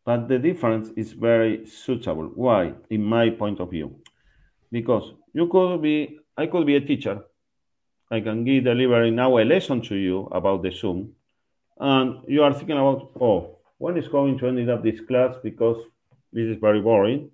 [0.04, 2.30] but the difference is very suitable.
[2.34, 2.74] Why?
[2.90, 3.96] In my point of view,
[4.70, 7.22] because you could be, I could be a teacher.
[8.10, 11.12] I can give delivering now a lesson to you about the Zoom,
[11.78, 15.76] and you are thinking about, oh, when is going to end up this class because
[16.32, 17.30] this is very boring,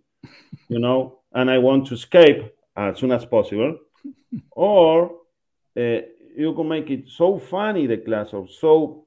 [0.69, 3.79] you know, and I want to escape as soon as possible,
[4.51, 5.13] or
[5.77, 6.01] uh,
[6.37, 9.07] you can make it so funny the class or so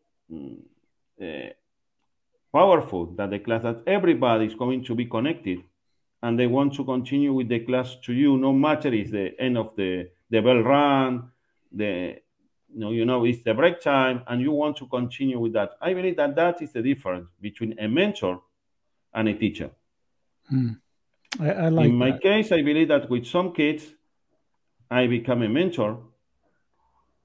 [1.21, 1.49] uh,
[2.51, 5.59] powerful that the class that everybody is going to be connected
[6.21, 9.57] and they want to continue with the class to you no matter it's the end
[9.57, 11.31] of the the bell run
[11.71, 12.15] the
[12.74, 15.71] you know, you know it's the break time and you want to continue with that
[15.82, 18.41] i believe that that is the difference between a mentor
[19.13, 19.69] and a teacher
[20.49, 20.71] hmm.
[21.39, 22.21] I, I, like in my that.
[22.21, 23.84] case i believe that with some kids
[24.89, 25.99] i become a mentor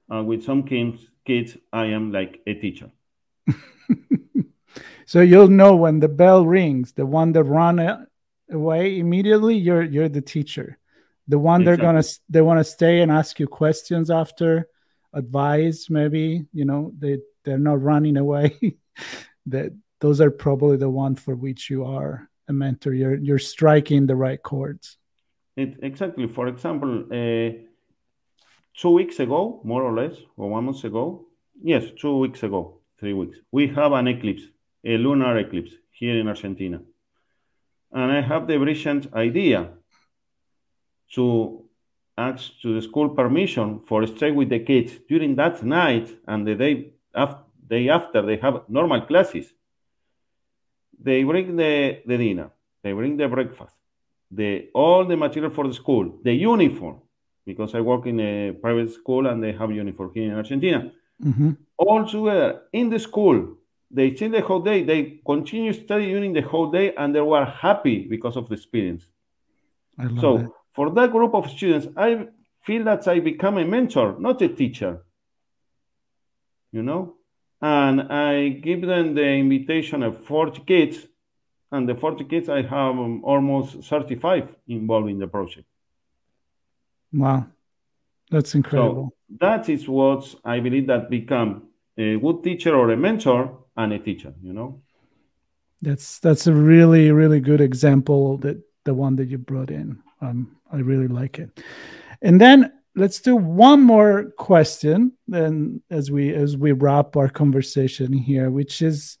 [0.09, 2.91] and with some kids kids i am like a teacher
[5.05, 8.07] so you'll know when the bell rings the one that run
[8.51, 10.77] away immediately you're you're the teacher
[11.27, 11.77] the one exactly.
[11.77, 14.67] they're gonna they want to stay and ask you questions after
[15.13, 18.57] advice maybe you know they they're not running away.
[19.45, 22.93] That those are probably the one for which you are a mentor.
[22.93, 24.97] You're you're striking the right chords.
[25.55, 26.27] It, exactly.
[26.27, 27.57] For example uh,
[28.79, 31.25] two weeks ago more or less or one month ago
[31.61, 34.43] yes two weeks ago three weeks we have an eclipse
[34.85, 36.81] a lunar eclipse here in argentina.
[37.91, 39.69] And I have the brilliant idea
[41.15, 41.65] to
[42.27, 46.55] ask to the school permission for stay with the kids during that night and the
[46.55, 46.73] day
[47.15, 49.47] after, day after they have normal classes.
[51.01, 52.49] They bring the, the dinner,
[52.83, 53.75] they bring the breakfast,
[54.29, 56.97] the all the material for the school, the uniform,
[57.45, 60.91] because I work in a private school and they have uniform here in Argentina.
[61.23, 61.51] Mm-hmm.
[61.77, 63.37] All together in the school,
[63.89, 64.83] they stay the whole day.
[64.83, 69.03] They continue studying during the whole day, and they were happy because of the experience.
[70.21, 70.51] so that.
[70.73, 72.27] For that group of students, I
[72.61, 75.05] feel that I become a mentor, not a teacher.
[76.71, 77.15] You know,
[77.61, 81.07] and I give them the invitation of 40 kids,
[81.71, 85.67] and the 40 kids I have um, almost 35 involved in the project.
[87.11, 87.47] Wow,
[88.29, 89.15] that's incredible.
[89.29, 93.93] So that is what I believe that become a good teacher or a mentor and
[93.93, 94.81] a teacher you know
[95.81, 100.57] that's that's a really really good example that the one that you brought in um,
[100.71, 101.49] i really like it.
[102.21, 108.11] And then let's do one more question then as we as we wrap our conversation
[108.11, 109.17] here which is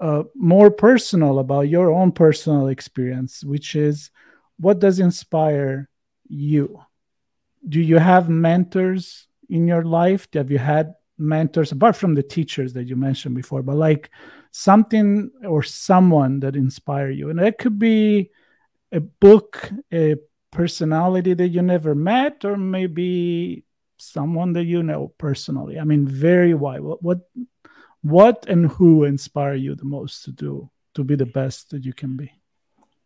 [0.00, 4.10] uh, more personal about your own personal experience which is
[4.60, 5.88] what does inspire
[6.28, 6.80] you?
[7.68, 10.28] Do you have mentors in your life?
[10.34, 14.10] Have you had mentors apart from the teachers that you mentioned before but like
[14.52, 17.30] something or someone that inspire you?
[17.30, 18.30] And it could be
[18.92, 20.16] a book a
[20.50, 23.64] personality that you never met or maybe
[23.98, 25.78] someone that you know personally?
[25.78, 26.80] I mean very wide.
[26.80, 27.20] What what,
[28.02, 31.92] what and who inspire you the most to do to be the best that you
[31.92, 32.32] can be?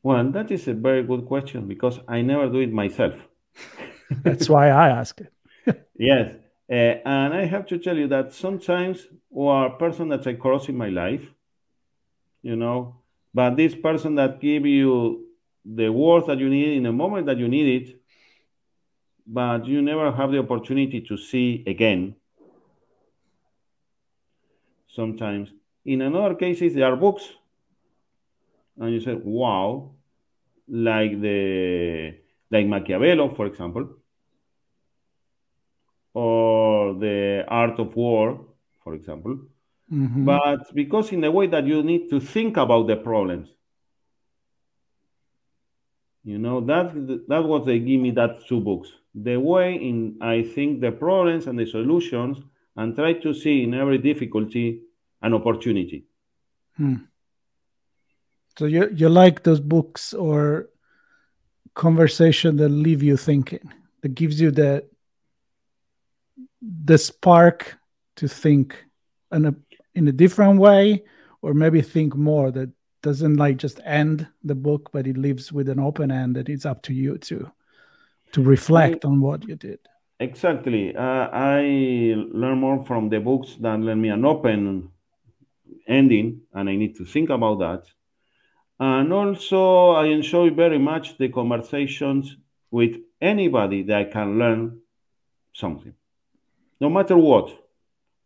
[0.03, 3.15] Well that is a very good question because i never do it myself.
[4.11, 5.33] That's why i ask it.
[5.99, 6.35] Yes.
[6.71, 10.69] Uh, and I have to tell you that sometimes are a person that I cross
[10.69, 11.27] in my life,
[12.43, 13.03] you know,
[13.35, 15.24] but this person that give you
[15.65, 18.01] the words that you need in the moment that you need it,
[19.27, 22.15] but you never have the opportunity to see again.
[24.89, 25.51] Sometimes.
[25.85, 27.29] In another cases, there are books,
[28.79, 29.91] and you say, wow,
[30.69, 32.15] like the
[32.51, 33.97] like Machiavelli, for example
[36.15, 38.41] or the art of war,
[38.83, 39.39] for example.
[39.93, 40.25] Mm-hmm.
[40.25, 43.49] But because in the way that you need to think about the problems,
[46.25, 46.93] you know that
[47.29, 48.89] that what they give me that two books.
[49.15, 52.39] The way in I think the problems and the solutions,
[52.77, 54.83] and try to see in every difficulty
[55.23, 56.07] an opportunity.
[56.77, 56.97] Hmm.
[58.59, 60.71] So you you like those books or
[61.75, 64.85] conversation that leave you thinking, that gives you the
[66.63, 67.77] the spark
[68.17, 68.85] to think
[69.33, 69.55] in a
[69.95, 71.05] in a different way
[71.43, 72.71] or maybe think more that
[73.05, 76.67] doesn't like just end the book but it leaves with an open end that it's
[76.67, 77.51] up to you to
[78.33, 79.79] to reflect on what you did.
[80.19, 80.97] Exactly.
[80.97, 81.61] Uh, i
[82.41, 84.89] learn more from the books than let me an open
[85.87, 87.83] ending and i need to think about that.
[88.81, 92.37] And also i enjoy very much the conversations
[92.71, 94.81] with anybody that i can learn
[95.53, 95.95] something.
[96.81, 97.47] No matter what,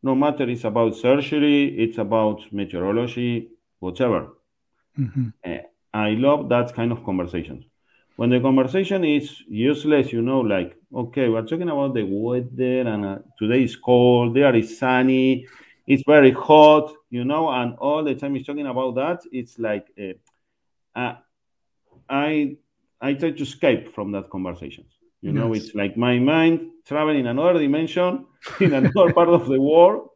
[0.03, 3.51] no matter it's about surgery, it's about meteorology,
[3.81, 4.38] whatever.
[4.99, 5.29] Mm-hmm.
[5.45, 5.59] Uh,
[5.95, 7.65] I love that kind of conversations.
[8.17, 13.05] When the conversation is useless, you know, like, okay, we're talking about the weather and
[13.05, 15.47] uh, today is cold, there is sunny,
[15.87, 19.21] it's very hot, you know, and all the time he's talking about that.
[19.31, 21.15] It's like, uh, uh,
[22.09, 22.57] I
[23.01, 27.27] I try to escape from that conversations You know, it's like my mind traveling in
[27.27, 28.27] another dimension
[28.61, 30.11] in another part of the world,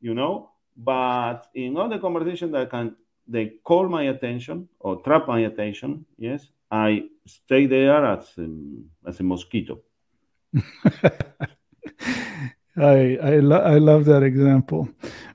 [0.00, 0.50] you know.
[0.76, 2.94] But in all the conversation that can
[3.28, 8.48] they call my attention or trap my attention, yes, I stay there as a,
[9.06, 9.80] as a mosquito.
[12.76, 14.88] I I, lo- I love that example.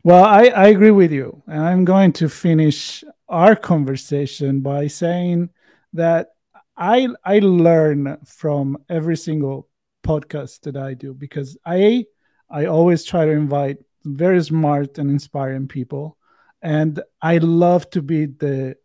[0.04, 5.50] Well, I, I agree with you, and I'm going to finish our conversation by saying
[5.94, 6.30] that
[6.78, 9.70] I I learn from every single
[10.04, 12.06] podcast that I do because I
[12.50, 16.18] I always try to invite very smart and inspiring people,
[16.64, 18.78] and I love to be the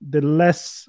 [0.00, 0.88] the less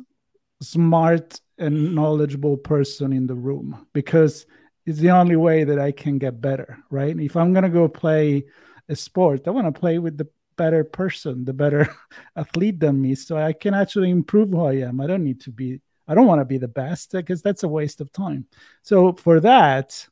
[0.62, 4.46] smart and knowledgeable person in the room because
[4.86, 7.18] it's the only way that I can get better, right?
[7.20, 8.46] If I'm gonna go play
[8.88, 11.94] a sport, I want to play with the better person, the better
[12.36, 15.02] athlete than me, so I can actually improve who I am.
[15.02, 17.68] I don't need to be, I don't want to be the best because that's a
[17.68, 18.46] waste of time.
[18.84, 20.08] So for that,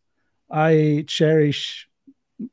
[0.51, 1.87] I cherish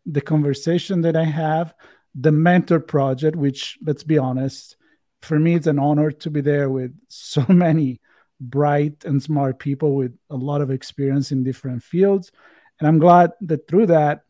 [0.07, 1.75] the conversation that I have,
[2.15, 4.77] the mentor project, which let's be honest,
[5.23, 8.01] for me, it's an honor to be there with so many
[8.41, 12.31] bright and smart people with a lot of experience in different fields.
[12.79, 14.25] And I'm glad that through that,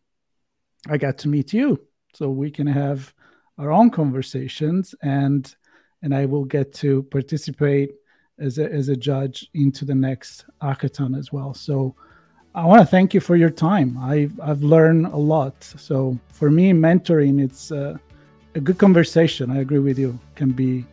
[0.89, 1.81] I got to meet you.
[2.15, 3.13] So we can have
[3.59, 5.55] our own conversations and
[6.03, 7.93] and I will get to participate
[8.39, 11.55] as a, as a judge into the next hackathon as well.
[11.55, 11.97] So
[12.57, 13.99] I want to thank you for your time.
[13.99, 15.65] I've, I've learned a lot.
[15.65, 17.97] So for me, mentoring, it's uh,
[18.55, 19.51] a good conversation.
[19.51, 20.17] I agree with you.
[20.37, 20.85] Can be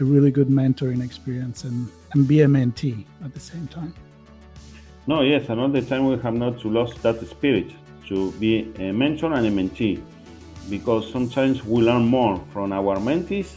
[0.00, 3.92] a really good mentoring experience and, and be a mentee at the same time.
[5.06, 7.70] No, yes, the time we have not to lose that spirit
[8.08, 10.02] to be a mentor and a mentee
[10.70, 13.56] because sometimes we learn more from our mentees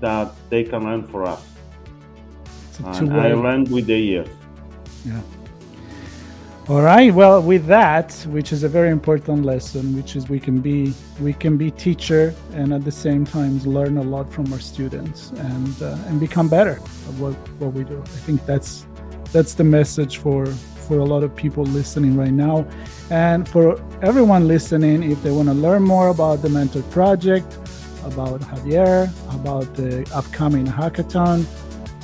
[0.00, 1.42] that they can learn for us.
[2.84, 4.28] And I learned with the years.
[5.04, 5.20] Yeah.
[6.70, 7.12] All right.
[7.12, 11.32] Well, with that, which is a very important lesson, which is we can be we
[11.32, 15.82] can be teacher and at the same time learn a lot from our students and
[15.82, 16.74] uh, and become better
[17.08, 18.00] at what what we do.
[18.00, 18.86] I think that's
[19.32, 20.46] that's the message for
[20.86, 22.64] for a lot of people listening right now,
[23.10, 25.02] and for everyone listening.
[25.02, 27.52] If they want to learn more about the Mentor Project,
[28.04, 31.46] about Javier, about the upcoming hackathon,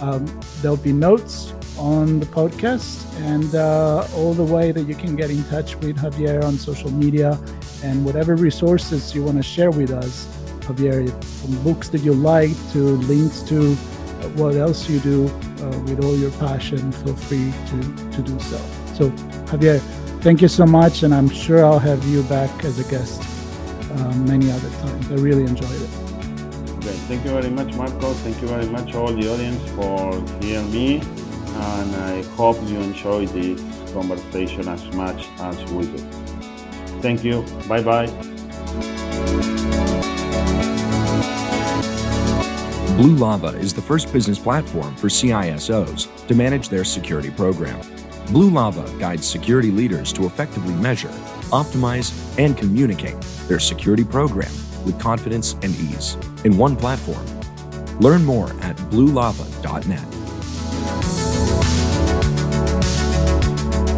[0.03, 0.27] um,
[0.61, 5.31] there'll be notes on the podcast and uh, all the way that you can get
[5.31, 7.39] in touch with Javier on social media
[7.83, 10.27] and whatever resources you want to share with us,
[10.61, 11.09] Javier,
[11.41, 13.74] from books that you like to links to
[14.35, 18.59] what else you do uh, with all your passion, feel free to, to do so.
[18.95, 19.11] So,
[19.51, 19.81] Javier,
[20.22, 23.22] thank you so much, and I'm sure I'll have you back as a guest
[23.93, 25.11] uh, many other times.
[25.11, 25.91] I really enjoyed it.
[26.79, 28.12] Okay, thank you very much, Marco.
[28.14, 31.03] Thank you very much, all the audience, for hearing me
[31.57, 33.61] and I hope you enjoy this
[33.93, 35.99] conversation as much as we do.
[37.01, 37.43] Thank you.
[37.69, 38.07] Bye bye.
[42.97, 47.79] Blue Lava is the first business platform for CISOs to manage their security program.
[48.33, 51.13] Blue Lava guides security leaders to effectively measure,
[51.51, 54.51] optimize, and communicate their security program
[54.87, 57.27] with confidence and ease in one platform.
[58.01, 60.16] Learn more at bluelava.net.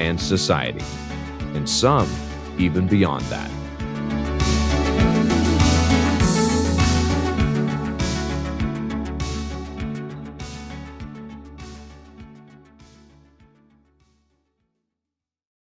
[0.00, 0.84] and society,
[1.54, 2.08] and some
[2.58, 3.50] even beyond that.